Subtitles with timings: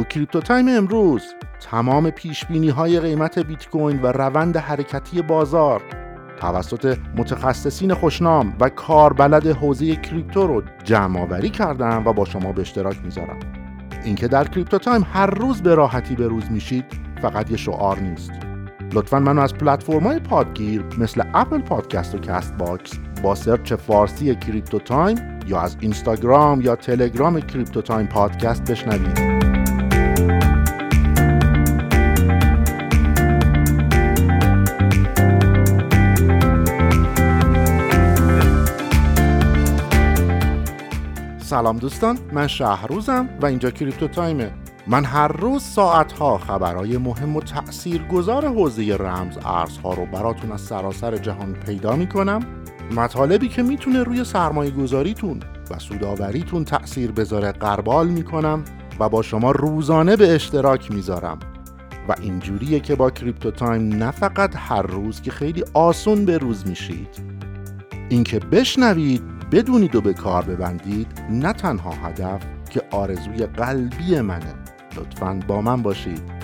[0.00, 1.22] تو کریپتو تایم امروز.
[1.70, 5.82] تمام پیش بینی های قیمت بیت کوین و روند حرکتی بازار.
[6.40, 12.60] توسط متخصصین خوشنام و کاربلد حوزه کریپتو رو جمع آوری کردم و با شما به
[12.60, 13.38] اشتراک می‌ذارم.
[14.04, 16.84] اینکه در کریپتو تایم هر روز به راحتی به روز میشید
[17.22, 18.32] فقط یه شعار نیست.
[18.92, 24.78] لطفا منو از پلتفرم های پادگیر مثل Apple Podcast و Castbox با search فارسی کریپتو
[24.78, 29.29] تایم یا از اینستاگرام یا تلگرام کریپتو تایم پادکست بشنوید.
[41.50, 44.52] سلام دوستان من شهروزم و اینجا کریپتو تایمه.
[44.86, 51.16] من هر روز ساعتها خبرهای مهم و تأثیرگذار حوزه رمز ارزها رو براتون از سراسر
[51.16, 52.40] جهان پیدا می‌کنم.
[52.96, 58.64] مطالبی که می‌تونه روی سرمایه گذاریتون و سودآوریتون تأثیر بذاره غربال می‌کنم
[59.00, 61.38] و با شما روزانه به اشتراک می‌ذارم.
[62.08, 66.66] و اینجوریه که با کریپتو تایم نه فقط هر روز که خیلی آسون به روز
[66.68, 67.08] میشید.
[68.08, 74.54] اینکه بشنوید بدونید و به کار ببندید نه تنها هدف که آرزوی قلبی منه.
[74.96, 76.40] لطفا با من باشید.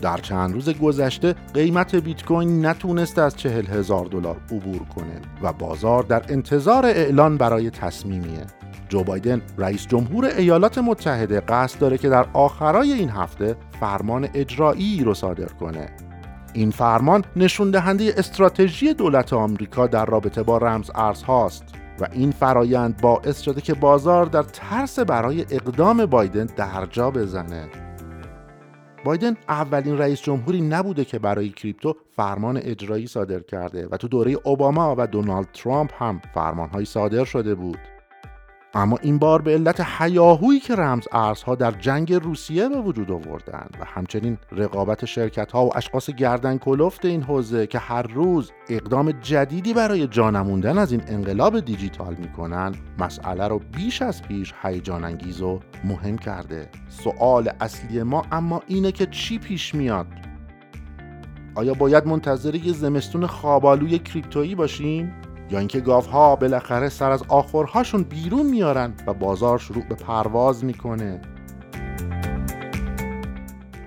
[0.00, 5.52] در چند روز گذشته قیمت بیت کوین نتونست از چهل هزار دلار عبور کنه و
[5.52, 8.46] بازار در انتظار اعلان برای تصمیمیه.
[8.92, 15.04] جو بایدن رئیس جمهور ایالات متحده قصد داره که در آخرای این هفته فرمان اجرایی
[15.04, 15.86] رو صادر کنه.
[16.52, 21.64] این فرمان نشون دهنده استراتژی دولت آمریکا در رابطه با رمز ارز هاست
[22.00, 27.68] و این فرایند باعث شده که بازار در ترس برای اقدام بایدن درجا بزنه.
[29.04, 34.36] بایدن اولین رئیس جمهوری نبوده که برای کریپتو فرمان اجرایی صادر کرده و تو دوره
[34.44, 37.78] اوباما و دونالد ترامپ هم فرمانهایی صادر شده بود.
[38.74, 43.76] اما این بار به علت حیاهویی که رمز ارزها در جنگ روسیه به وجود آوردند
[43.80, 49.12] و همچنین رقابت شرکت ها و اشخاص گردن کلفت این حوزه که هر روز اقدام
[49.12, 55.42] جدیدی برای جانموندن از این انقلاب دیجیتال می‌کنن مسئله رو بیش از پیش هیجان انگیز
[55.42, 56.68] و مهم کرده.
[56.88, 60.06] سوال اصلی ما اما اینه که چی پیش میاد؟
[61.54, 65.12] آیا باید منتظر یه زمستون خوابالوی کریپتویی باشیم؟
[65.50, 71.20] یا اینکه گاوها بالاخره سر از آخرهاشون بیرون میارن و بازار شروع به پرواز می‌کنه.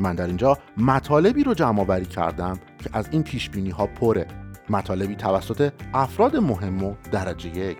[0.00, 4.26] من در اینجا مطالبی رو جمع آوری کردم که از این پیش بینی ها پره.
[4.70, 7.78] مطالبی توسط افراد مهم و درجه یک.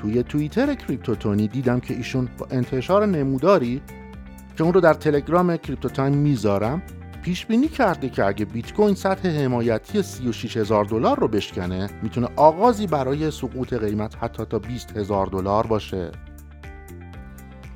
[0.00, 3.82] توی توییتر کریپتوتونی دیدم که ایشون با انتشار نموداری
[4.56, 6.82] که اون رو در تلگرام کریپتو تایم می‌ذارم
[7.22, 12.28] پیش بینی کرده که اگه بیت کوین سطح حمایتی 36 هزار دلار رو بشکنه می‌تونه
[12.36, 16.10] آغازی برای سقوط قیمت حتی تا 20 هزار دلار باشه.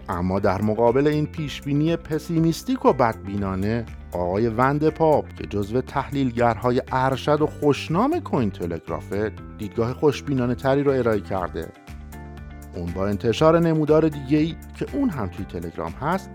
[0.08, 6.82] اما در مقابل این پیش بینی پسیمیستیک و بدبینانه آقای وند پاپ که جزو تحلیلگرهای
[6.92, 11.68] ارشد و خوشنام کوین تلگرافه دیدگاه خوشبینانه تری رو ارائه کرده.
[12.74, 16.30] اون با انتشار نمودار دیگه ای که اون هم توی تلگرام هست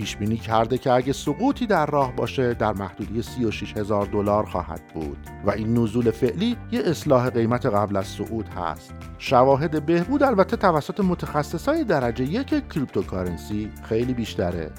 [0.00, 4.80] پیش بینی کرده که اگه سقوطی در راه باشه در محدوده 36 هزار دلار خواهد
[4.94, 5.18] بود.
[5.44, 8.94] و این نزول فعلی یه اصلاح قیمت قبل از صعود هست.
[9.18, 14.70] شواهد بهبود البته توسط متخصصای درجه یک cryptocurrency خیلی بیشتره.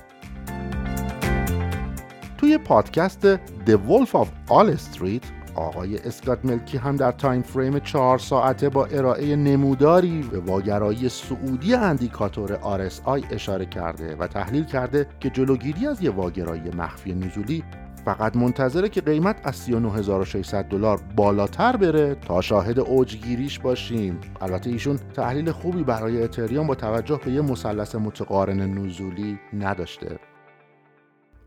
[2.38, 5.21] توی پادکست The Wolf of All Street
[5.56, 11.74] آقای اسکات ملکر هم در time frame چهار ساعته با ارائه نموداری به واگرایی صعودی
[11.74, 17.64] اندیکاتور RSI اشاره کرده و تحلیل کرده که جلوگیری از یه واگرایی مخفی نزولی
[18.06, 24.20] فقط منتظره که قیمت از 39600 دلار بالاتر بره تا شاهد اوجگیریش باشیم.
[24.42, 30.31] البته ایشون تحلیل خوبی برای اتریوم با توجه به یه مثلث متقارن نزولی نداشته.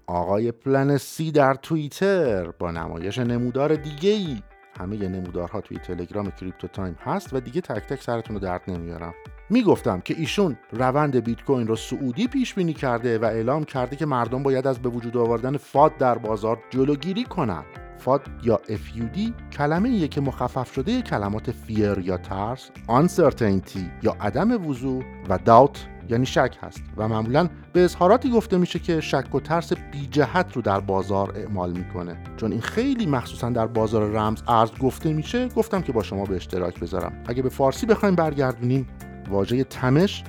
[0.06, 4.43] آقای Plan C در توییتر با نمایش نمودار دیگه ای
[4.81, 9.15] همه نمودارها توی تلگرام کریپتو تایم هست و دیگه تک تک سرتون رو درد نمیارم.
[9.51, 14.06] می‌گفتم که ایشون روند بیت کوین رو سعودی پیش بینی کرده و اعلام کرده که
[14.06, 17.65] مردم باید از به وجود آوردن فاد در بازار جلوگیری کنند.
[17.99, 19.19] فاد یا FUD
[19.53, 25.87] کلمه ایه که مخفف شده کلمات فیر یا ترس uncertainty یا عدم وضوح و داوت
[26.09, 26.83] یعنی شک هست.
[26.97, 31.33] و معمولا به اظهاراتی گفته میشه که شک و ترس بی جهت رو در بازار
[31.37, 32.17] اعمال می‌کنه.
[32.37, 36.37] چون این خیلی مخصوصا در بازار رمز ارز گفته میشه گفتم که با شما به
[36.37, 37.12] اشتراک بذارم.
[37.27, 38.89] اگه به فارسی بخوایم برگردونیم
[39.31, 40.25] واژه تمش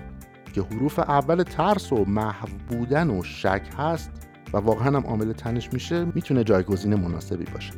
[0.54, 4.12] که حروف اول ترس و محو بودن و شک هست
[4.54, 7.71] و واقعا هم عامل تنش میشه می‌تونه جایگزین مناسبی باشه.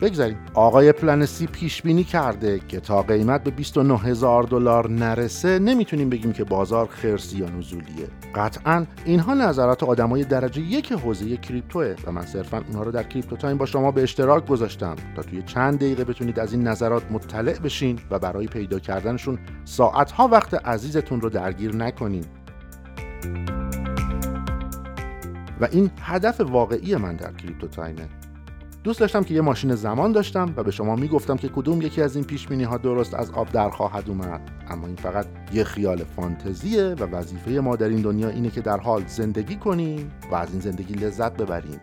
[0.00, 0.38] بگذریم.
[0.54, 6.10] آقای Plan C پیش بینی کرده که تا قیمت به 29 هزار دلار نرسه نمی‌تونیم
[6.10, 8.08] بگیم که بازار خرسی یا نزولیه.
[8.34, 13.36] قطعا اینها نظرات آدمای درجه یک حوزه کریپتوه و من صرفا اونها رو در کریپتو
[13.36, 17.58] تایم با شما به اشتراک گذاشتم تا توی چند دقیقه بتونید از این نظرات مطلع
[17.58, 22.24] بشین و برای پیدا کردنشون ساعتها وقت عزیزتون رو درگیر نکنین.
[25.60, 28.08] و این هدف واقعی من در کریپتو تایمه.
[28.86, 32.16] دوست داشتم که یه ماشین زمان داشتم و به شما می‌گفتم که کدوم یکی از
[32.16, 34.40] این پیش ها درست از آب در خواهد اومد.
[34.68, 38.80] اما این فقط یه خیال فانتزیه و وظیفه ما در این دنیا اینه که در
[38.80, 41.80] حال زندگی کنیم و از این زندگی لذت ببریم.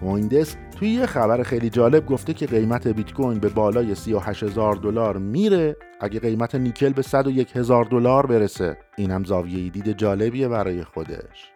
[0.00, 4.74] کویندسک توی یه خبر خیلی جالب گفته که قیمت بیت کوین به بالای 38 هزار
[4.74, 8.78] دلار میره اگه قیمت نیکل به 101 هزار دلار برسه.
[8.96, 11.52] این هم زاویه دید جالبیه برای خودش.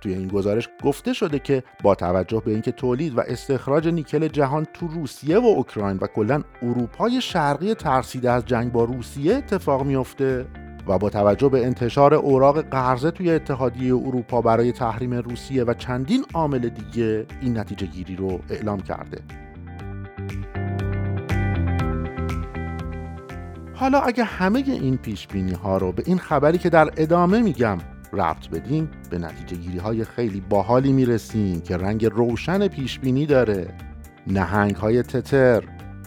[0.00, 4.64] توی این گزارش گفته شده که با توجه به اینکه تولید و استخراج نیکل جهان
[4.64, 10.46] تو روسیه و اوکراین و کلا اروپای شرقی ترسیده از جنگ با روسیه اتفاق میافته
[10.86, 16.24] و با توجه به انتشار اوراق قرضه توی اتحادیه اروپا برای تحریم روسیه و چندین
[16.34, 19.20] عامل دیگه این نتیجه گیری رو اعلام کرده.
[23.74, 27.78] حالا اگه همه این پیش بینی ها رو به این خبری که در ادامه میگم
[28.12, 33.74] ربط بدیم به نتیجه گیری های خیلی باحالی می‌رسیم که رنگ روشن پیش بینی داره.
[34.26, 35.64] نهنگ های تتر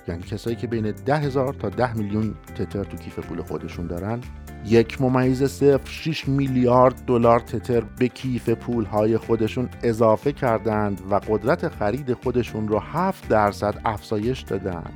[0.07, 4.21] یعنی کسایی که بین ده هزار تا ده میلیون تتر تو کیف پول خودشون دارن
[4.65, 11.15] یک ممیز صفر 6 میلیارد دلار تتر به کیف پول های خودشون اضافه کردند و
[11.15, 14.91] قدرت خرید خودشون رو 7 درصد افزایش دادن.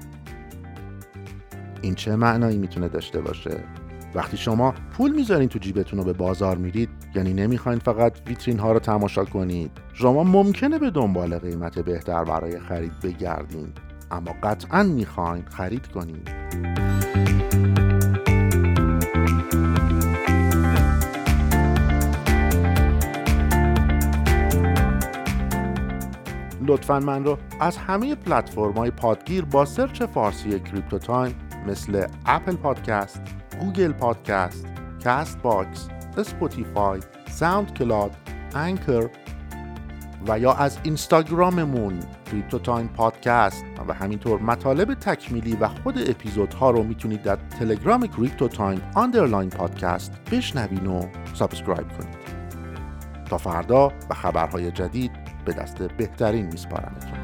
[1.81, 3.63] این چه معنایی می‌تونه داشته باشه؟
[4.17, 8.71] وقتی شما پول می‌ذارین تو جیبتون رو به بازار میرید یعنی نمی‌خواین فقط ویترین ها
[8.71, 9.71] رو تماشا کنید.
[9.93, 13.73] شما ممکنه به دنبال قیمت بهتر برای خرید بگردین
[14.11, 16.29] اما قطعا می‌خواین خرید کنید.
[26.67, 31.35] لطفا من رو از همه پلتفرم های پادگیر با search فارسی کریپتو تایم
[31.67, 33.21] مثل Apple Podcast،
[33.59, 34.65] Google Podcast،
[35.03, 35.87] Castbox،
[36.17, 36.99] Spotify،
[37.29, 38.15] SoundCloud،
[38.55, 39.09] Anchor
[40.27, 41.99] و یا از اینستاگراممون
[42.31, 48.47] کریپتو تایم پادکست و همینطور مطالب تکمیلی و خود اپیزودها رو می‌تونید در تلگرام کریپتو
[48.47, 51.01] تایم underline پادکست بشنوین و
[51.33, 52.17] subscribe کنید.
[53.25, 55.11] تا فردا و خبرهای جدید
[55.45, 57.16] به دست بهترین میسپارمتون